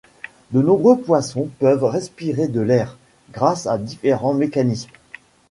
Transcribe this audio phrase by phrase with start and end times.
[0.49, 2.97] De nombreux poissons peuvent respirer de l'air,
[3.31, 4.89] grâce à différents mécanismes.